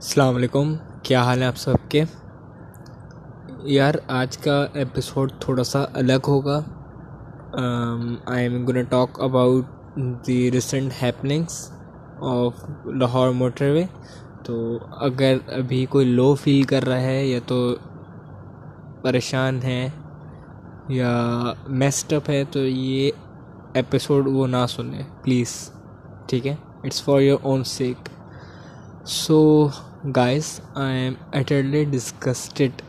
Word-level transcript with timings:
السلام 0.00 0.36
علیکم، 0.36 0.72
کیا 1.02 1.22
حال 1.22 1.42
ہے 1.42 1.46
آپ 1.46 1.56
سب 1.56 1.88
کے؟ 1.88 2.02
یار، 3.62 3.94
آج 4.08 4.36
کا 4.38 4.54
ایپیسوڈ 4.72 5.32
تھوڑا 5.40 5.64
سا 5.64 5.82
الگ 5.94 6.28
ہوگا۔ 6.28 6.58
I'm 8.42 8.64
gonna 8.66 8.82
talk 8.84 9.20
about 9.22 9.96
the 10.26 10.50
recent 10.52 10.92
happenings 11.02 11.56
of 12.20 12.64
Lahore 12.94 13.30
motorway 13.74 13.84
تو 14.44 14.78
اگر 15.00 15.36
ابھی 15.56 15.84
کوئی 15.90 16.06
لو 16.06 16.34
فیل 16.34 16.62
کر 16.62 16.86
رہا 16.88 17.00
ہے 17.00 17.26
یا 17.26 17.40
تو 17.46 17.58
پریشان 19.02 19.62
ہے 19.62 19.88
یا 20.88 21.12
میسٹ 21.68 22.12
اپ 22.12 22.30
ہے، 22.30 22.42
تو 22.52 22.60
یہ 22.60 23.10
ایپیسوڈ 23.74 24.28
وہ 24.28 24.46
نہ 24.46 24.64
سنیں۔ 24.68 25.02
پلیز 25.22 25.52
ٹھیک 26.26 26.46
ہے؟ 26.46 26.54
It's 26.84 27.02
for 27.02 27.20
your 27.20 27.38
own 27.42 27.64
sake 27.76 28.08
so 29.06 29.68
guys 30.04 30.46
I'm 30.98 31.14
utterly 31.32 31.84
disgusted 31.84 32.82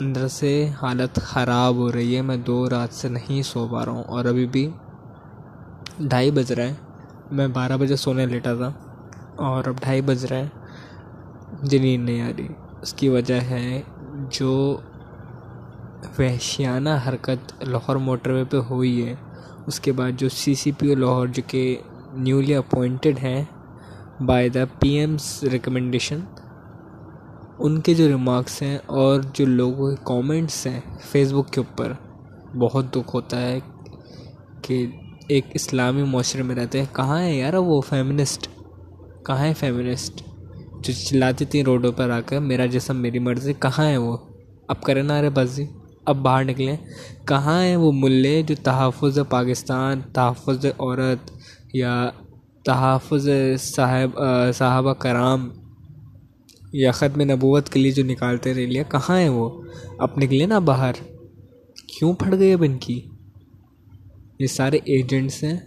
اندر 0.00 0.26
سے 0.28 0.50
حالت 0.82 1.20
خراب 1.24 1.74
ہو 1.74 1.90
رہی 1.92 2.16
ہے. 2.16 2.22
میں 2.22 2.36
دو 2.36 2.68
رات 2.70 2.92
سے 2.94 3.08
نہیں 3.08 3.42
سو 3.42 3.66
پا 3.68 3.84
رہا 3.84 3.92
ہوں 3.92 4.02
اور 4.04 4.24
ابھی 4.24 4.46
بھی 4.46 4.68
ڈھائی 6.00 6.30
بج 6.30 6.52
رہا 6.52 6.64
ہے. 6.64 6.74
میں 7.30 7.46
بارہ 7.48 7.76
بجے 7.76 7.96
سونے 7.96 8.26
لیٹا 8.26 8.54
تھا 8.54 8.70
اور 9.36 9.68
اب 9.68 9.80
ڈھائی 9.80 10.00
بج 10.00 10.24
رہا 10.24 10.36
ہے. 10.36 10.48
مجھے 11.62 11.78
نیند 11.78 12.04
نہیں 12.04 12.20
آ 12.22 12.30
رہی. 12.38 12.48
اس 12.82 12.92
کی 12.92 13.08
وجہ 13.08 13.40
ہے 13.50 13.80
جو 14.30 14.52
وحشیانہ 16.18 16.96
حرکت 17.08 17.62
لاہور 17.62 17.96
موٹر 17.96 18.30
وے 18.30 18.44
پہ 18.50 18.56
ہوئی 18.70 19.06
ہے. 19.06 19.14
اس 19.66 19.80
کے 19.80 19.92
بعد 19.92 20.18
جو 20.18 20.28
سی 20.28 20.54
سی 20.54 20.72
پی 20.72 20.88
او 20.88 20.94
لاہور 20.94 21.26
جو 21.26 21.42
کہ 21.46 21.64
نیولی 22.26 22.54
اپوائنٹڈ 22.54 23.18
ہیں 23.22 23.42
by 24.26 24.48
the 24.48 24.64
P 24.78 24.88
M's 24.98 25.42
recommendation 25.52 26.20
ان 27.62 27.80
کے 27.80 27.94
جو 27.94 28.08
ریمارکس 28.08 28.62
ہیں 28.62 28.78
اور 28.86 29.20
جو 29.34 29.46
لوگوں 29.46 29.90
کے 29.90 30.02
کامنٹس 30.04 30.66
ہیں 30.66 30.80
فیس 31.10 31.32
بک 31.32 31.52
کے 31.52 31.60
اوپر، 31.60 31.92
بہت 32.56 32.94
دکھ 32.94 33.14
ہوتا 33.14 33.40
ہے 33.40 33.58
کہ 34.62 34.86
ایک 35.28 35.44
اسلامی 35.54 36.02
معاشرے 36.02 36.42
میں 36.42 36.56
رہتے 36.56 36.78
ہیں۔ 36.78 36.86
کہاں 36.92 37.18
ہے 37.18 37.34
یار 37.36 37.54
وہ 37.54 37.80
فیمنسٹ 37.80 38.48
کہاں 39.26 39.44
ہے 39.46 39.52
فیمنسٹ 39.54 40.22
جو 40.80 40.92
چلاتی 40.92 41.44
تھیں 41.44 41.62
روڈوں 41.64 41.92
پر 41.92 42.10
آ 42.10 42.20
کر، 42.26 42.40
میرا 42.40 42.66
جسم 42.66 42.96
میری 42.96 43.18
مرضی، 43.18 43.52
کہاں 43.52 43.86
ہے 43.86 43.96
وہ؟ 43.96 44.16
اب 44.68 44.82
کرے 44.82 45.02
نہ 45.02 45.12
رہے 45.12 45.30
بازی، 45.30 45.66
اب 46.06 46.16
باہر 46.16 46.44
نکلیں۔ 46.44 46.76
کہاں 47.24 47.62
ہیں 47.62 47.76
وہ 47.76 47.92
ملے 47.94 48.42
جو 48.42 48.54
تحفظ 48.62 49.18
پاکستان، 49.28 50.00
تحفظ 50.12 50.66
عورت 50.66 51.30
یا 51.72 52.10
تحفظ 52.64 53.28
صاحب 53.58 54.20
صحابہ 54.54 54.92
کرام 54.92 55.48
یا 56.72 56.90
ختم 56.90 57.20
نبوت 57.20 57.68
کے 57.68 57.80
لیے 57.80 57.92
جو 57.92 58.04
نکالتے 58.04 58.54
ریلیاں 58.54 58.90
کہاں 58.90 59.20
ہیں 59.20 59.28
وہ؟ 59.28 59.62
اب 59.98 60.08
نکلے 60.16 60.46
نا 60.46 60.58
باہر۔ 60.58 60.92
کیوں 61.86 62.12
پھٹ 62.12 62.32
گئی 62.32 62.52
اب 62.52 62.62
ان 62.62 62.78
کی؟ 62.78 63.06
یہ 64.38 64.46
سارے 64.46 64.76
ایجنٹس 64.76 65.44
ہیں۔ 65.44 65.58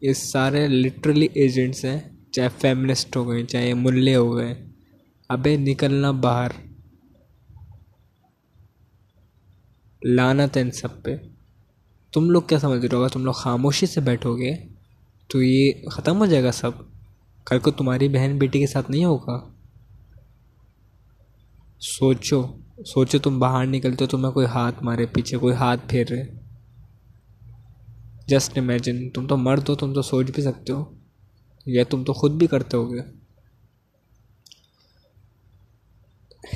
یہ 0.00 0.12
سارے 0.12 0.68
لٹرلی 0.68 1.28
ایجنٹس 1.34 1.84
ہیں۔ 1.84 2.00
چاہے 2.30 2.48
فیمنسٹ 2.58 3.16
ہو 3.16 3.28
گئے، 3.28 3.44
چاہے 3.44 3.74
ملے 3.74 4.16
ہو 4.16 4.36
گئے۔ 4.36 4.66
ابے 5.28 5.56
نکلنا 5.56 6.10
باہر۔ 6.10 6.50
لانت 10.04 10.56
ہے 10.56 10.62
ان 10.62 10.70
سب 10.70 11.02
پہ۔ 11.02 11.16
تم 12.12 12.30
لوگ 12.30 12.42
کیا 12.42 12.58
سمجھ 12.58 12.86
رہے 12.86 12.96
ہوگا 12.96 13.08
تم 13.08 13.24
لوگ 13.24 13.32
خاموشی 13.32 13.86
سے 13.86 14.00
بیٹھو 14.00 14.36
گے 14.36 14.56
تو 15.28 15.42
یہ 15.42 15.72
ختم 15.92 16.18
ہو 16.18 16.26
جائے 16.26 16.44
گا 16.44 16.52
سب۔ 16.52 16.70
کل 17.46 17.58
کو 17.58 17.70
تمہاری 17.70 18.08
بہن 18.08 18.38
بیٹی 18.38 18.60
کے 18.60 18.66
ساتھ 18.66 18.90
نہیں 18.90 19.04
ہوگا؟ 19.04 19.59
سوچو 21.80 22.42
سوچو 22.86 23.18
تم 23.18 23.38
باہر 23.38 23.66
نکلتے 23.66 24.04
ہو 24.04 24.08
تمہیں 24.08 24.32
کوئی 24.32 24.46
ہاتھ 24.46 24.82
مارے 24.82 25.06
پیچھے، 25.06 25.36
کوئی 25.38 25.54
ہاتھ 25.54 25.80
پھیر 25.88 26.06
رہے۔ 26.10 26.24
جسٹ 28.28 28.58
امیجن 28.58 29.10
تم 29.10 29.26
تو 29.26 29.36
مرد 29.36 29.68
ہو، 29.68 29.74
تم 29.74 29.94
تو 29.94 30.02
سوچ 30.02 30.30
بھی 30.30 30.42
سکتے 30.42 30.72
ہو۔ 30.72 30.84
یا 31.66 31.84
تم 31.84 32.04
تو 32.04 32.12
خود 32.12 32.32
بھی 32.32 32.46
کرتے 32.46 32.76
ہو 32.76 32.92
گے 32.92 33.00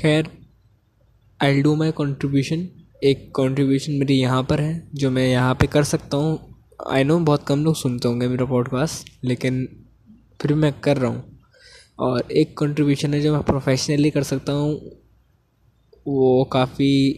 خیر 0.01 0.23
آئی 1.39 1.61
ڈو 1.61 1.75
مائی 1.75 1.91
کنٹریبیوشن 1.95 2.65
ایک 3.01 3.33
کنٹریبیوشن 3.33 3.99
میری 3.99 4.19
یہاں 4.19 4.43
پر 4.43 4.59
ہے، 4.59 4.79
جو 4.93 5.11
میں 5.11 5.31
یہاں 5.31 5.55
پہ 5.55 5.65
کر 5.65 5.83
سکتا 5.83 6.17
ہوں۔ 6.17 6.37
آئی 6.85 7.03
نو 7.03 7.19
بہت 7.19 7.47
کم 7.47 7.63
لوگ 7.63 7.73
سنتے 7.73 8.07
ہوں 8.07 8.21
گے 8.21 8.27
میرا 8.27 8.45
پوڈ 8.45 8.69
کاسٹ 8.69 9.09
لیکن 9.21 9.65
پھر 10.39 10.53
میں 10.53 10.71
کر 10.81 10.97
رہا 10.97 11.09
ہوں۔ 11.09 11.21
اور 11.95 12.19
ایک 12.27 12.55
کنٹریبیوشن 12.55 13.13
ہے 13.13 13.21
جو 13.21 13.33
میں 13.33 13.41
پروفیشنلی 13.41 14.09
کر 14.09 14.23
سکتا 14.23 14.53
ہوں۔ 14.53 14.77
وہ 16.05 16.45
کافی 16.45 17.13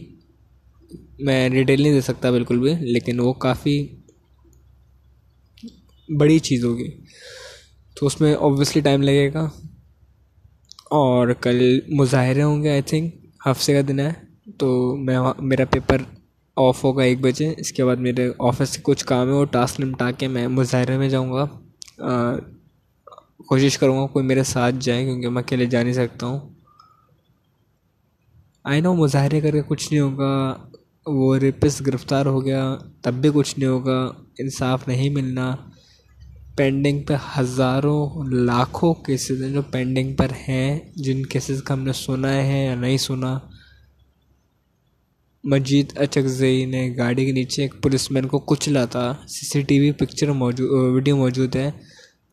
میں 1.18 1.48
ڈیٹیل 1.48 1.82
نہیں 1.82 1.92
دے 1.92 2.00
سکتا 2.00 2.30
بالکل 2.30 2.58
بھی، 2.58 2.74
لیکن 2.74 3.20
وہ 3.20 3.32
کافی 3.32 3.88
بڑی 6.20 6.38
چیز 6.38 6.64
ہوگی۔ 6.64 6.88
تو 7.94 8.06
اس 8.06 8.20
میں 8.20 8.34
اوبویسلی 8.34 8.82
ٹائم 8.82 9.02
لگے 9.02 9.32
گا۔ 9.32 9.50
اور 10.90 11.28
کل 11.28 11.80
مظاہرے 11.88 12.42
ہوں 12.42 12.62
گے 12.62 12.70
آئی 12.70 12.82
تھنک 12.82 13.14
ہفتے 13.46 13.74
کا 13.74 13.80
دن 13.88 14.00
ہے۔ 14.00 14.12
تو 14.58 14.96
میں 14.96 15.18
میرا 15.38 15.64
پیپر 15.64 15.96
آف 16.56 16.84
ہوگا 16.84 17.02
ایک 17.02 17.20
بجے۔ 17.20 17.54
اس 17.58 17.72
کے 17.72 17.84
بعد 17.84 17.96
میرے 17.96 18.30
آفس 18.38 18.68
سے 18.68 18.80
کچھ 18.82 19.04
کام 19.04 19.28
ہے، 19.28 19.32
وہ 19.32 19.44
ٹاسک 19.44 19.80
نمٹا 19.80 20.10
کے 20.10 20.28
میں 20.28 20.48
مظاہرے 20.48 20.98
میں 20.98 21.08
جاؤں 21.08 21.32
گا۔ 21.32 21.46
کوشش 23.48 23.78
کروں 23.78 24.02
گا 24.02 24.06
کوئی 24.06 24.24
میرے 24.26 24.42
ساتھ 24.42 24.74
جائے، 24.80 25.04
کیونکہ 25.04 25.28
میں 25.28 25.42
اکیلے 25.42 25.66
جا 25.66 25.82
نہیں 25.82 25.92
سکتا 25.92 26.26
ہوں۔ 26.26 26.57
آئی 28.68 28.80
نو 28.80 28.94
مظاہرے 28.94 29.40
کر 29.40 29.50
کے 29.50 29.62
کچھ 29.66 29.92
نہیں 29.92 30.00
ہوگا، 30.00 30.32
وہ 31.06 31.36
ریپس 31.38 31.80
گرفتار 31.86 32.26
ہو 32.26 32.44
گیا، 32.44 32.76
تب 33.02 33.14
بھی 33.14 33.30
کچھ 33.34 33.58
نہیں 33.58 33.68
ہوگا، 33.68 33.98
انصاف 34.38 34.88
نہیں 34.88 35.10
ملنا۔ 35.10 35.56
پینڈنگ 36.56 37.02
پہ 37.02 37.14
ہزاروں، 37.38 38.24
لاکھوں 38.30 38.94
کیسز 38.94 39.42
ہیں 39.42 39.52
جو 39.52 39.62
پینڈنگ 39.62 40.14
پر 40.14 40.26
ہیں، 40.48 40.78
جن 40.96 41.26
کیسز 41.26 41.62
کا 41.62 41.74
ہم 41.74 41.82
نے 41.82 41.92
سنا 41.92 42.34
ہے 42.46 42.64
یا 42.64 42.74
نہیں 42.74 42.96
سنا۔ 42.96 43.38
مجید 45.44 45.92
اچکزئی 45.96 46.64
نے 46.64 46.96
گاڑی 46.96 47.24
کے 47.26 47.32
نیچے 47.32 47.62
ایک 47.62 47.74
پولیس 47.82 48.10
مین 48.10 48.26
کو 48.26 48.38
کچلا 48.38 48.84
تھا 48.84 49.12
C 49.28 49.46
C 49.46 49.62
T 49.62 49.78
V 49.80 49.92
picture 49.92 50.32
موجود 50.32 50.70
ویڈیو 50.94 51.16
موجود 51.16 51.56
ہے۔ 51.56 51.70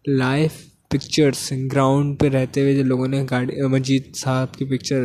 لائیو 0.07 0.50
پکچرس 0.90 1.53
گراؤنڈ 1.72 2.19
پہ 2.19 2.29
رہتے 2.29 2.62
ہوئے 2.62 2.75
جو 2.75 2.84
لوگوں 2.84 3.07
نے 3.07 3.25
گاڑی، 3.29 3.62
مجید 3.68 4.16
صاحب 4.16 4.53
کی 4.53 4.66
پکچر 4.66 5.01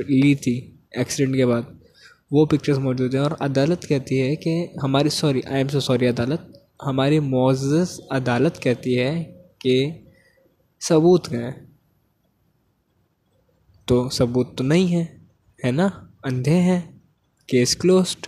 لی 0.00 0.34
تھی 0.34 0.70
ایکسیڈنٹ 0.90 1.36
کے 1.36 1.46
بعد۔ 1.46 1.62
وہ 2.30 2.46
پکچرس 2.46 2.78
موجود 2.78 3.14
ہیں 3.14 3.22
اور 3.22 3.30
عدالت 3.40 3.88
کہتی 3.88 4.22
ہے 4.22 4.36
کہ 4.36 4.66
ہماری 4.82 5.08
sorry 5.08 5.40
I 5.46 5.56
am 5.56 5.68
so 5.68 5.80
sorry 5.80 6.06
عدالت۔ 6.06 6.40
ہماری 6.86 7.20
معزز 7.20 8.00
عدالت 8.10 8.62
کہتی 8.62 9.00
ہے 9.00 9.40
کہ 9.58 9.90
ثبوت 10.80 11.32
ہیں۔ 11.32 11.50
تو 13.84 14.08
ثبوت 14.10 14.58
تو 14.58 14.64
نہیں 14.64 14.96
ہے 14.96 15.16
ہے 15.64 15.70
نا؟ 15.70 15.88
اندھے 16.24 16.60
ہیں 16.60 16.80
کیس 17.46 17.76
کلوسڈ 17.76 18.26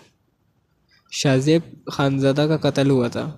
شاہ 1.11 1.37
زیب 1.37 1.87
خانزادہ 1.93 2.47
کا 2.51 2.71
قتل 2.71 2.91
ہوا 2.91 3.09
تھا۔ 3.09 3.37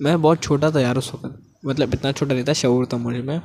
میں 0.00 0.16
بہت 0.16 0.42
چھوٹا 0.42 0.70
تھا 0.70 0.80
یار 0.80 0.96
اس 0.96 1.14
وقت۔ 1.14 1.26
مطلب 1.62 1.88
اتنا 1.92 2.12
چھوٹا 2.12 2.34
نہیں 2.34 2.44
تھا، 2.44 2.52
شعور 2.52 2.84
تھا 2.84 2.96
مجھے 2.96 3.22
میں۔ 3.22 3.38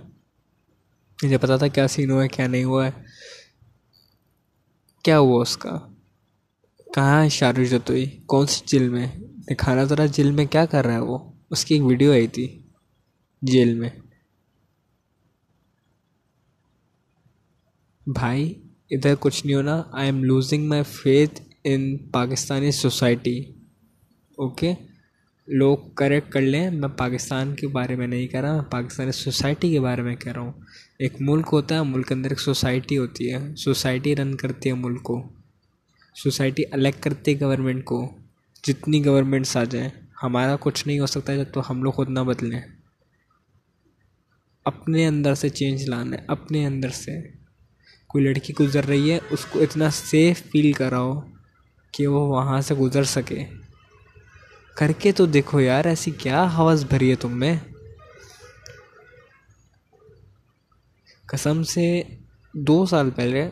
مجھے 1.24 1.38
پتا 1.38 1.58
تھا 1.58 1.68
کیا 1.68 1.88
سین 1.88 2.12
ہوا 2.12 2.24
ہے، 2.24 2.28
کیا 2.28 2.48
نہیں 2.48 2.64
ہوا 2.64 2.88
ہے۔ 2.88 2.92
کیا 5.03 5.19
ہوا 5.19 5.41
اس 5.41 5.57
کا؟ 5.57 5.79
کہاں 6.95 7.23
ہے 7.23 7.29
شارو 7.29 7.63
جتوئی 7.63 8.06
کون 8.25 8.45
سی 8.47 8.63
جیل 8.67 8.89
میں؟ 8.89 9.07
دکھانا 9.50 9.84
ذرا 9.84 10.06
جیل 10.06 10.31
میں 10.31 10.45
کیا 10.45 10.66
کر 10.66 10.85
رہا 10.85 10.94
ہے 10.94 11.00
وہ؟ 11.00 11.17
اس 11.51 11.66
کی 11.66 11.75
ایک 11.75 11.84
ویڈیو 11.84 12.12
آئی 12.12 12.28
تھی 12.28 12.62
جیل 13.41 13.79
میں۔ 13.79 13.89
بھائی، 18.07 18.53
ادھر 18.92 19.13
کچھ 19.19 19.45
نہیں 19.45 19.56
ہونا۔ 19.56 19.83
I'm 20.06 20.24
losing 20.24 20.68
my 20.68 20.83
faith 20.83 21.42
in 21.63 21.97
Pakistani 21.97 22.71
society 22.71 23.39
okay 24.38 24.74
لوگ 25.51 25.77
کریکٹ 25.77 26.31
کر 26.31 26.42
لیں۔ 26.42 26.71
میں 26.71 26.89
پاکستان 26.89 27.56
کے 27.56 27.68
بارے 27.68 27.95
میں 27.95 28.07
نہیں 28.07 28.27
کہہ 28.27 28.39
رہا، 28.39 28.53
میں 28.53 28.71
پاکستانی 28.71 29.12
سوسائٹی 29.12 29.71
کے 29.71 29.80
بارے 29.80 30.01
میں 30.01 30.15
کہہ 30.15 30.31
رہا 30.31 30.42
ہوں۔ 30.42 30.51
ایک 31.00 31.13
ملک 31.19 31.50
ہوتا 31.51 31.75
ہے، 31.75 31.83
ملک 31.83 32.07
کے 32.07 32.13
اندر 32.13 32.30
ایک 32.30 32.39
سوسائٹی 32.39 32.98
ہوتی 32.98 33.33
ہے۔ 33.33 33.56
سوسائٹی 33.56 34.15
رن 34.15 34.36
کرتی 34.36 34.69
ہے 34.69 34.74
ملک 34.74 35.03
کو۔ 35.03 35.24
سوسائٹی 36.24 36.63
الگ 36.71 36.88
کرتی 37.00 37.33
ہے 37.33 37.39
گورنمنٹ 37.42 37.86
کو۔ 37.86 38.18
جتنی 38.63 39.06
گورنمنٹس 39.06 39.57
آ 39.57 39.63
جائیں، 39.63 39.89
ہمارا 40.24 40.56
کچھ 40.59 40.88
نہیں 40.88 41.00
ہو 41.00 41.06
سکتا 41.06 41.36
جب 41.36 41.44
تو 41.54 41.62
ہم 41.69 41.83
لوگ 41.83 41.92
خود 41.92 42.09
نہ 42.09 42.19
بدلیں۔ 42.19 42.62
اپنے 44.65 45.07
اندر 45.07 45.33
سے 45.33 45.50
چینج 45.50 45.89
لانا 45.89 46.15
ہے 46.15 46.21
اپنے 46.27 46.65
اندر 46.65 46.89
سے۔ 46.89 47.12
کوئی 48.07 48.24
لڑکی 48.24 48.54
گزر 48.59 48.86
رہی 48.86 49.12
ہے، 49.12 49.19
اس 49.30 49.45
کو 49.45 49.59
اتنا 49.59 49.89
سیف 49.89 50.42
فیل 50.51 50.71
کراؤ 50.71 51.19
کہ 51.92 52.07
وہ 52.07 52.19
وہاں 52.19 52.62
سے 52.62 52.75
گزر 52.75 53.04
سکے۔ 53.04 53.45
کر 54.77 54.91
کے 54.91 55.12
تو 55.12 55.25
دیکھو 55.25 55.59
یار، 55.59 55.85
ایسی 55.85 56.12
کیا 56.12 56.44
حوث 56.57 56.83
بھری 56.83 57.09
ہے 57.09 57.15
تم 57.15 57.39
میں۔ 57.39 57.56
قسم 61.25 61.63
سے 61.63 62.01
دو 62.53 62.85
سال 62.85 63.09
پہلے 63.09 63.50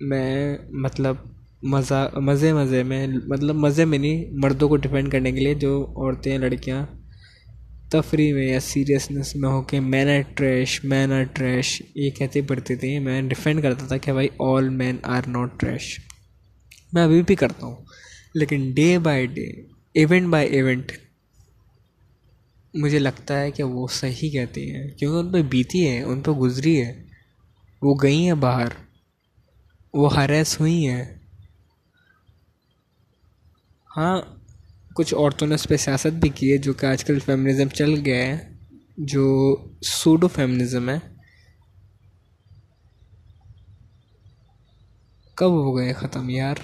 میں 0.00 0.58
مطلب 0.84 1.16
مزہ، 1.62 2.08
مزے 2.16 2.52
مزے 2.52 2.82
میں 2.82 3.06
مطلب 3.26 3.54
مزے 3.54 3.84
میں 3.84 3.98
نہیں، 3.98 4.24
مردوں 4.32 4.68
کو 4.68 4.76
ڈیفینڈ 4.76 5.12
کرنے 5.12 5.32
کے 5.32 5.40
لیے 5.40 5.54
جو 5.54 5.84
عورتیں، 5.96 6.38
لڑکیاں 6.38 6.86
تفریح 7.90 8.34
میں 8.34 8.46
یا 8.46 8.60
سیریسنس 8.60 9.34
میں 9.36 9.48
ہو 9.48 9.62
کے 9.62 9.80
men 9.80 10.08
are 10.08 10.20
trash 10.34 10.84
men 10.84 11.12
are 11.12 11.22
trash 11.22 11.82
یہ 11.94 12.10
کہتے 12.10 12.42
پڑھتی 12.42 12.76
تھیں 12.76 13.00
میں 13.00 13.22
ڈیفینڈ 13.22 13.62
کرتا 13.62 13.86
تھا 13.86 13.96
کہ 13.96 14.12
بھائی 14.12 14.28
all 14.38 14.68
men 14.68 14.96
are 15.02 15.22
not 15.26 15.60
trash 15.60 16.00
میں 16.92 17.02
ابھی 17.02 17.22
بھی 17.22 17.34
کرتا 17.34 17.66
ہوں۔ 17.66 17.76
لیکن 18.34 18.72
day 18.74 18.98
by 18.98 19.26
day 19.26 19.46
event 19.94 20.28
by 20.28 20.48
event 20.48 20.92
مجھے 22.74 22.98
لگتا 22.98 23.40
ہے 23.40 23.50
کہ 23.50 23.62
وہ 23.62 23.86
صحیح 23.90 24.30
کہتی 24.30 24.74
ہیں۔ 24.74 24.88
کیونکہ 24.88 25.16
ان 25.18 25.32
پہ 25.32 25.48
بیتی 25.48 25.88
ہے، 25.88 26.02
ان 26.02 26.20
پہ 26.20 26.30
گزری 26.30 26.82
ہے۔ 26.82 27.02
وہ 27.82 27.94
گئی 28.02 28.26
ہیں 28.26 28.34
باہر۔ 28.34 28.68
وہ 29.94 30.14
ہریس 30.14 30.60
ہوئی 30.60 30.88
ہیں۔ 30.88 31.04
ہاں 33.96 34.22
کچھ 34.94 35.14
عورتوں 35.14 35.48
نے 35.48 35.54
اس 35.54 35.68
پہ 35.68 35.76
سیاست 35.76 36.06
بھی 36.06 36.28
کی 36.28 36.52
ہے، 36.52 36.56
جو 36.56 36.72
کہ 36.72 36.86
آج 36.86 37.04
کل 37.04 37.18
فیمنزم 37.18 37.68
چل 37.68 38.02
گیا 38.04 38.26
ہے، 38.26 38.52
جو 38.98 39.56
سوڈو 39.82 40.28
فیمنزم 40.28 40.88
ہے۔ 40.88 40.96
کب 45.34 45.50
ہو 45.50 45.76
گئے 45.76 45.92
ختم؟ 45.92 46.30
یار 46.30 46.54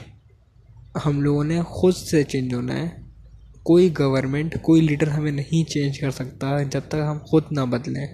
ہم 1.07 1.21
لوگوں 1.21 1.45
نے 1.45 1.63
خود 1.63 1.95
سے 1.95 2.23
چینج 2.23 2.55
ہونا 2.55 2.77
ہے۔ 2.77 2.89
کوئی 3.63 3.95
گورنمنٹ 3.99 4.63
کوئی 4.63 4.83
لیڈر 4.83 5.09
ہمیں 5.09 5.33
نہیں 5.33 5.71
چینج 5.71 5.99
کر 5.99 6.11
سکتا 6.11 6.63
جب 6.63 6.81
تک 6.89 6.95
ہم 6.95 7.19
خود 7.19 7.43
نہ 7.51 7.61
بدلیں۔ 7.61 8.07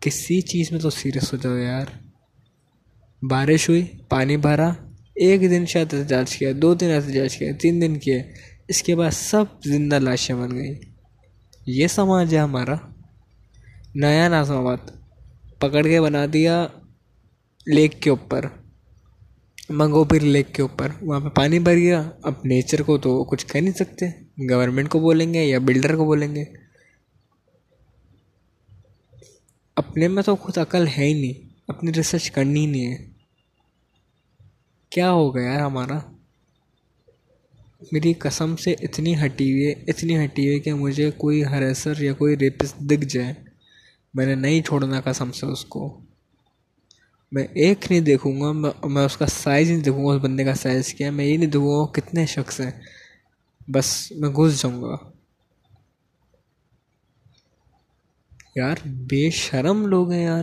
کسی 0.00 0.40
چیز 0.40 0.72
میں 0.72 0.80
تو 0.80 0.90
سیریس 0.90 1.32
ہو 1.32 1.38
جاؤ 1.38 1.56
یار۔ 1.56 1.86
بارش 3.22 3.68
ہوئی، 3.68 3.86
پانی 4.08 4.36
بھرا، 4.36 4.68
ایک 5.14 5.40
دن 5.40 5.66
شاید 5.66 5.94
احتجاج 5.94 6.36
کیا، 6.36 6.52
دو 6.62 6.74
دن 6.74 6.90
احتجاج 6.90 7.36
کیا، 7.36 7.52
تین 7.60 7.82
دن 7.82 7.98
کیے 7.98 8.22
اس 8.68 8.82
کے 8.82 8.96
بعد 8.96 9.10
سب 9.10 9.44
زندہ 9.64 9.98
لاشیں 9.98 10.34
بن 10.34 10.50
گئی 10.50 10.80
یہ 11.66 11.86
سماج 11.86 12.34
ہے 12.34 12.40
ہمارا۔ 12.40 12.74
نیا 13.94 14.28
نازم 14.28 14.56
آباد 14.56 14.76
پکڑ 15.58 15.82
کے 15.82 16.00
بنا 16.00 16.26
دیا 16.32 16.66
لیک 17.66 18.02
کے 18.02 18.10
اوپر۔ 18.10 18.46
منگوبیر 19.70 20.22
لیک 20.22 20.54
کے 20.54 20.62
اوپر۔ 20.62 20.88
وہاں 21.02 21.20
پہ 21.20 21.28
پانی 21.28 21.58
بھر 21.58 21.74
گیا۔ 21.74 22.10
اب 22.22 22.32
نیچر 22.44 22.82
کو 22.82 22.98
تو 22.98 23.24
کچھ 23.24 23.46
کہہ 23.46 23.60
نہیں 23.60 23.74
سکتے۔ 23.74 24.06
گورنمنٹ 24.50 24.88
کو 24.88 24.98
بولیں 24.98 25.34
گے 25.34 25.44
یا 25.44 25.58
بلڈر 25.58 25.96
کو 25.96 26.04
بولیں 26.04 26.34
گے۔ 26.34 26.44
اپنے 29.76 30.08
میں 30.08 30.22
تو 30.22 30.36
خود 30.36 30.58
عقل 30.58 30.86
ہے 30.86 31.04
ہی 31.04 31.20
نہیں۔ 31.20 31.48
اپنی 31.68 31.92
ریسرچ 31.96 32.30
کرنی 32.30 32.60
ہی 32.60 32.66
نہیں 32.66 32.94
ہے۔ 32.94 33.08
کیا 34.90 35.10
ہو 35.10 35.36
گیا 35.36 35.52
یار 35.52 35.60
ہمارا؟ 35.60 35.98
میری 37.92 38.12
قسم 38.12 38.56
سے 38.56 38.72
اتنی 38.72 39.24
ہٹی 39.24 39.52
ہوئی 39.52 39.66
ہے، 39.66 39.72
اتنی 39.72 40.24
ہٹی 40.24 40.48
ہوئی 40.48 40.60
کہ 40.60 40.74
مجھے 40.74 41.10
کوئی 41.10 41.44
ہریسر 41.44 42.02
یا 42.02 42.12
کوئی 42.12 42.38
ریپس 42.38 42.74
دکھ 42.74 43.04
جائے۔ 43.04 43.34
میں 44.14 44.26
نے 44.26 44.34
نہیں 44.34 44.62
چھوڑنا 44.62 45.00
قسم 45.00 45.32
سے 45.32 45.46
اس 45.46 45.64
کو۔ 45.64 46.00
میں 47.32 47.42
ایک 47.42 47.86
نہیں 47.90 48.00
دیکھوں 48.00 48.40
گا، 48.40 48.52
میں 48.86 49.04
اس 49.04 49.16
کا 49.16 49.26
سائز 49.26 49.70
نہیں 49.70 49.82
دیکھوں 49.82 50.06
گا، 50.06 50.14
اس 50.14 50.22
بندے 50.22 50.44
کا 50.44 50.54
سائز 50.54 50.94
کیا 50.94 51.06
ہے، 51.06 51.10
میں 51.10 51.24
یہ 51.24 51.36
نہیں 51.36 51.46
دیکھوں 51.46 51.86
گا 51.86 51.92
کتنے 51.92 52.26
شخص 52.26 52.60
ہیں۔ 52.60 52.70
بس 53.68 54.12
میں 54.16 54.28
گھس 54.28 54.62
جاؤں 54.62 54.82
گا۔ 54.82 54.96
یار 58.56 58.76
بے 58.84 59.30
شرم 59.30 59.86
لوگ 59.86 60.10
ہیں 60.10 60.24
یار۔ 60.24 60.42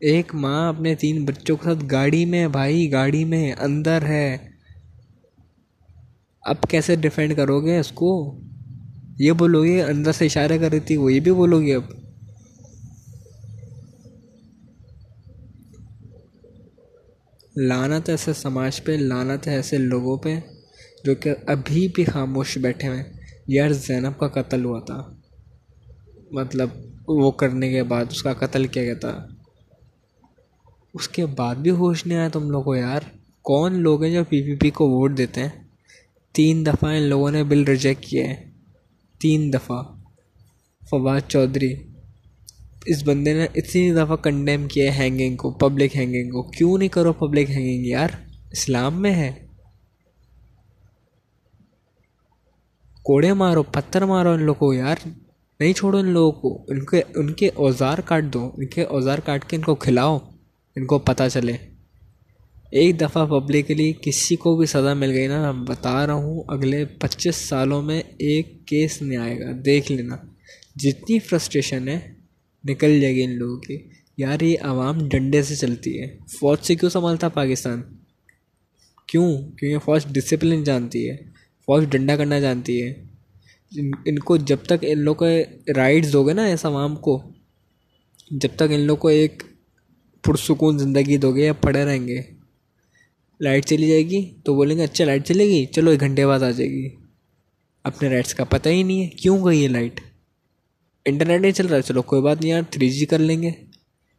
ایک 0.00 0.34
ماں 0.34 0.68
اپنے 0.68 0.94
تین 0.94 1.24
بچوں 1.24 1.56
کے 1.56 1.64
ساتھ 1.64 1.84
گاڑی 1.90 2.24
میں 2.24 2.48
بھائی، 2.48 2.92
گاڑی 2.92 3.24
میں 3.24 3.52
اندر 3.52 4.02
ہے۔ 4.02 4.36
اب 6.42 6.56
کیسے 6.68 6.96
ڈیفینڈ 6.96 7.36
کرو 7.36 7.60
گے 7.60 7.78
اس 7.78 7.92
کو؟ 7.92 8.40
یہ 9.18 9.32
بولو 9.32 9.64
گے، 9.64 9.82
اندر 9.82 10.12
سے 10.12 10.26
اشارہ 10.26 10.58
کر 10.60 10.70
رہی 10.70 10.80
تھی، 10.80 10.96
وہ 10.96 11.12
یہ 11.12 11.20
بھی 11.20 11.32
بولو 11.32 11.60
گے 11.60 11.74
اب۔ 11.74 12.05
لانت 17.56 18.08
ایسے 18.08 18.32
سماج 18.32 18.84
پہ 18.84 18.92
لانت 18.92 19.46
ہے 19.46 19.56
ایسے 19.56 19.78
لوگوں 19.78 20.16
پہ 20.16 20.40
جو 21.04 21.14
کہ 21.14 21.34
ابھی 21.46 21.88
بھی 21.88 22.04
خاموش 22.04 22.58
بیٹھے 22.58 22.88
ہوئے 22.88 23.02
یار، 23.48 23.70
زینب 23.70 24.18
کا 24.18 24.28
قتل 24.28 24.64
ہوا 24.64 24.80
تھا۔ 24.80 25.14
مطلب 26.30 26.68
وہ 27.08 27.30
کرنے 27.30 27.70
کے 27.70 27.82
بعد 27.82 28.04
اس 28.10 28.22
کا 28.22 28.32
قتل 28.32 28.66
کیا 28.66 28.82
گیا 28.82 28.94
تھا۔ 28.94 29.26
اس 30.94 31.08
کے 31.08 31.26
بعد 31.26 31.54
بھی 31.54 31.70
ہوش 31.70 32.06
نہیں 32.06 32.18
آیا 32.18 32.28
تم 32.28 32.50
لوگوں 32.50 32.64
کو 32.64 32.76
یار؟ 32.76 33.00
کون 33.42 33.72
لوگ 33.74 34.04
ہیں 34.04 34.12
جو 34.12 34.24
پی 34.24 34.42
پی 34.42 34.56
پی 34.56 34.70
کو 34.70 34.90
ووٹ 34.90 35.18
دیتے 35.18 35.40
ہیں؟ 35.40 35.48
تین 36.32 36.66
دفعہ 36.66 36.90
ان 36.90 37.02
لوگوں 37.02 37.30
نے 37.30 37.44
بل 37.44 37.64
ریجیکٹ 37.64 38.06
کیا 38.06 38.24
ہے 38.24 38.50
تین 39.20 39.52
دفعہ۔ 39.52 39.82
فواد 40.90 41.20
چودھری۔ 41.28 41.74
اس 42.86 43.02
بندے 43.08 43.32
نے 43.32 43.44
اتنی 43.44 43.92
دفعہ 43.92 44.16
کنڈیم 44.16 44.68
کیا 44.68 44.98
ہے 44.98 45.04
ہینگنگ 45.04 45.36
کو 45.36 45.50
پبلک 45.50 45.96
ہینگنگ 45.96 46.30
کو۔ 46.30 46.42
کیوں 46.42 46.78
نہیں 46.78 46.88
کرو 46.88 47.12
پبلک 47.12 47.50
ہینگنگ 47.50 47.86
یار؟ 47.86 48.08
اسلام 48.50 49.02
میں 49.02 49.14
ہے۔ 49.14 49.32
کوڑے 53.02 53.32
مارو، 53.32 53.62
پتھر 53.62 54.04
مارو 54.04 54.30
ان 54.30 54.42
لوگوں 54.42 54.58
کو 54.58 54.74
یار۔ 54.74 54.96
نہیں 55.60 55.72
چھوڑو 55.72 55.98
ان 55.98 56.06
لوگوں 56.06 56.32
کو۔ 56.32 56.64
ان 56.68 56.84
کے 56.84 57.02
ان 57.14 57.32
کے 57.32 57.50
اوزار 57.54 57.98
کاٹ 57.98 58.24
دو۔ 58.24 58.50
ان 58.56 58.66
کے 58.66 58.82
اوزار 58.82 59.18
کاٹ 59.18 59.44
کے 59.44 59.56
ان 59.56 59.62
کو 59.62 59.74
کھلاؤ۔ 59.74 60.18
ان 60.76 60.86
کو 60.86 60.98
پتہ 60.98 61.22
چلے۔ 61.32 61.52
ایک 62.70 63.00
دفعہ 63.00 63.26
پبلکلی 63.26 63.92
کسی 64.02 64.36
کو 64.36 64.56
بھی 64.56 64.66
سزا 64.66 64.94
مل 64.94 65.10
گئی 65.10 65.26
نا، 65.26 65.52
میں 65.52 65.66
بتا 65.66 66.06
رہا 66.06 66.14
ہوں، 66.14 66.44
اگلے 66.48 66.84
پچیس 66.84 67.36
سالوں 67.36 67.82
میں 67.82 68.00
ایک 68.00 68.66
کیس 68.66 69.02
نہیں 69.02 69.18
آئے 69.18 69.40
گا۔ 69.40 69.50
دیکھ 69.64 69.92
لینا۔ 69.92 70.16
جتنی 70.76 71.18
فرسٹریشن 71.18 71.88
ہے 71.88 72.15
نکل 72.68 73.00
جائے 73.00 73.14
گی 73.14 73.22
ان 73.22 73.38
لوگوں 73.38 73.56
کی۔ 73.56 73.78
یار، 74.16 74.40
یہ 74.40 74.56
عوام 74.60 75.08
ڈنڈے 75.08 75.42
سے 75.42 75.56
چلتی 75.56 76.00
ہے۔ 76.00 76.16
فوج 76.40 76.58
سے 76.62 76.74
کیوں 76.74 76.90
سنبھالتا 76.90 77.28
پاکستان؟ 77.28 77.82
کیوں؟ 79.06 79.38
کیونکہ 79.38 79.78
فوج 79.78 80.06
ڈسپلن 80.06 80.64
جانتی 80.64 81.10
ہے؟ 81.10 81.16
فوج 81.66 81.84
ڈنڈا 81.84 82.16
کرنا 82.16 82.40
جانتی 82.40 82.82
ہے۔ 82.82 82.94
ان 84.06 84.18
کو 84.18 84.36
جب 84.36 84.56
تک 84.62 84.72
ان 84.82 84.98
لوگ 84.98 85.16
کے 85.16 85.44
رائٹس 85.72 86.12
دو 86.12 86.26
گے 86.26 86.32
نا 86.32 86.46
اس 86.46 86.64
عوام 86.64 86.96
کو، 86.96 87.22
جب 88.30 88.48
تک 88.56 88.62
ان 88.62 88.80
لوگ 88.80 88.96
کو 88.96 89.08
ایک 89.08 89.42
پرسکون 90.24 90.78
زندگی 90.78 91.16
دو 91.16 91.34
گے 91.34 91.46
یا 91.46 91.52
پڑے 91.52 91.84
رہیں 91.84 92.08
گے۔ 92.08 92.20
لائٹ 93.40 93.66
چلی 93.66 93.88
جائے 93.88 94.02
گی 94.02 94.30
تو 94.44 94.54
بولیں 94.54 94.76
گے 94.76 94.82
اچھا 94.82 95.04
لائٹ 95.04 95.24
چلے 95.24 95.44
گی، 95.44 95.66
چلو 95.66 95.90
ایک 95.90 96.00
گھنٹے 96.00 96.26
بعد 96.26 96.40
آ 96.40 96.50
جائے 96.50 96.70
گی۔ 96.70 96.88
اپنے 97.84 98.08
رائٹس 98.08 98.34
کا 98.34 98.44
پتہ 98.44 98.68
ہی 98.68 98.82
نہیں 98.82 99.02
ہے۔ 99.02 99.08
کیوں 99.08 99.44
گئی 99.44 99.62
ہے 99.62 99.68
لائٹ؟ 99.68 100.00
انٹرنیٹ 101.06 101.40
نہیں 101.40 101.52
چل 101.52 101.66
رہا 101.66 101.82
چلو 101.82 102.02
کوئی 102.02 102.22
بات 102.22 102.40
نہیں 102.40 102.50
یار 102.50 102.62
تھری 102.70 102.90
جی 102.90 103.06
کر 103.06 103.18
لیں 103.18 103.42
گے۔ 103.42 103.50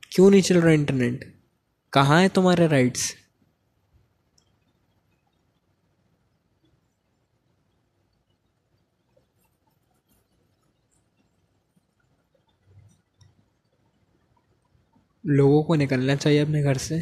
کیوں 0.09 0.31
نہیں 0.31 0.41
چل 0.41 0.59
رہا 0.59 0.71
انٹرنیٹ؟ 0.71 1.25
کہاں 1.91 2.21
ہے 2.21 2.29
تمہارے 2.29 2.67
رائٹس 2.67 3.13
لوگوں 15.23 15.63
کو 15.63 15.75
نکلنا 15.75 16.15
چاہیے 16.15 16.41
اپنے 16.41 16.63
گھر 16.63 16.73
سے۔ 16.73 16.95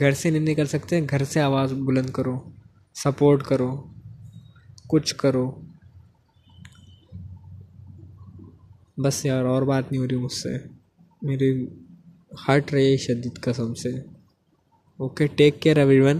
گھر 0.00 0.12
سے 0.12 0.30
نہیں 0.30 0.42
نکل 0.42 0.66
سکتے، 0.66 1.00
گھر 1.10 1.24
سے 1.24 1.40
آواز 1.40 1.72
بلند 1.72 2.10
کرو 2.10 2.50
سپورٹ 2.94 3.42
کرو، 3.42 3.84
کچھ 4.88 5.14
کرو۔ 5.14 5.67
بس 9.02 9.24
یار، 9.24 9.44
اور 9.44 9.62
بات 9.62 9.92
نہیں 9.92 10.00
ہو 10.02 10.06
رہی 10.08 10.16
مجھ 10.16 10.32
سے۔ 10.32 10.56
میری 11.22 11.50
ہٹ 12.48 12.72
رہی 12.72 12.96
شدید 12.96 13.40
قسم 13.40 13.74
سے۔ 13.74 13.90
Okay 14.98 15.26
take 15.26 15.60
care 15.62 15.76
every 15.76 16.00
one 16.00 16.18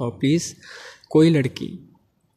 اور 0.00 0.10
پلیز 0.12 0.54
کوئی 1.08 1.30
لڑکی 1.30 1.70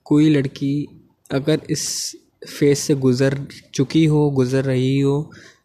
کوئی 0.03 0.29
لڑکی 0.29 0.85
اگر 1.29 1.57
اس 1.67 2.15
فیز 2.47 2.77
سے 2.79 2.95
گزر 2.95 3.33
چکی 3.71 4.07
ہو، 4.07 4.29
گزر 4.37 4.65
رہی 4.65 5.03
ہو، 5.03 5.17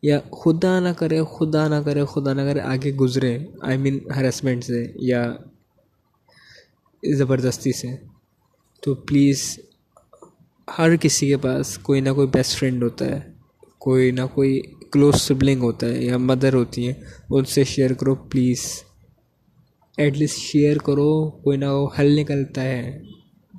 یا 0.03 0.19
خدا 0.45 0.81
نہ 0.81 0.89
کرے، 0.89 1.21
خدا 1.39 1.67
نہ 1.69 1.81
کرے، 1.85 2.05
خدا 2.05 2.33
نہ 2.33 2.41
کرے 2.41 2.61
آگے 2.61 2.93
گزرے 2.93 3.39
آئی 3.63 3.79
مین 3.79 3.99
ہراسمنٹ 4.17 4.65
سے 4.65 4.81
یا 5.11 5.23
زبردستی 7.03 7.73
سے، 7.73 7.89
تو 8.83 8.95
پلیز 8.95 9.59
ہر 10.79 10.97
کسی 10.97 11.29
کے 11.29 11.37
پاس 11.37 11.79
کوئی 11.79 12.01
نہ 12.01 12.11
کوئی 12.11 12.29
بیسٹ 12.29 12.59
فرینڈ 12.59 12.83
ہوتا 12.83 13.05
ہے، 13.07 13.21
کوئی 13.79 14.11
نہ 14.11 14.21
کوئی 14.35 14.61
کلوز 14.93 15.15
سبلنگ 15.15 15.61
ہوتا 15.61 15.87
ہے 15.87 16.05
یا 16.05 16.17
مدر 16.17 16.55
ہوتی 16.55 16.87
ہیں، 16.87 16.95
ان 17.31 17.45
سے 17.45 17.65
شیئر 17.65 17.93
کرو 17.93 18.15
پلیز 18.15 18.59
ایٹ 19.97 20.17
لیسٹ 20.17 20.39
شیئر 20.39 20.79
کرو، 20.79 21.31
کوئی 21.31 21.59
نہ 21.59 21.65
وہ 21.65 21.89
حل 21.99 22.21
نکلتا 22.21 22.63
ہے۔ 22.63 23.03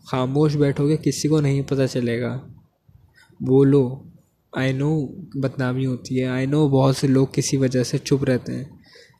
خاموش 0.06 0.56
بیٹھو 0.56 0.88
گے، 0.88 0.98
کسی 0.98 1.28
کو 1.28 1.42
نہیں 1.42 1.62
پتہ 1.62 1.82
چلے 1.92 2.22
گا۔ 2.22 2.48
بولو 3.40 4.04
آئی 4.54 4.74
نو 4.74 5.06
بدنامی 5.42 5.86
ہوتی 5.86 6.20
ہے۔ 6.20 6.26
آئی 6.26 6.46
نو 6.46 6.68
بہت 6.68 6.96
سے 6.96 7.08
لوگ 7.08 7.28
کسی 7.32 7.58
وجہ 7.58 7.84
سے 7.84 7.98
چپ 7.98 8.24
رہتے 8.24 8.56
ہیں۔ 8.56 8.64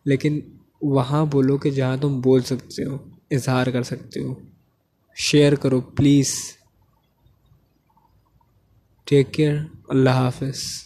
لیکن 0.06 0.40
وہاں 0.82 1.26
بولو 1.26 1.58
کہ 1.58 1.70
جہاں 1.70 1.98
تم 2.02 2.22
بول 2.22 2.42
سکتے 2.42 2.86
ہو، 2.86 2.98
اظہار 3.32 3.68
کر 3.68 3.84
سکتے 3.84 4.20
ہو۔ 4.20 4.34
شیئر 5.16 5.56
کرو 5.56 5.82
پلیز 5.82 6.36
ٹیک 9.08 9.34
کیئر 9.34 9.56
اللہ 9.88 10.10
حافظ 10.10 10.85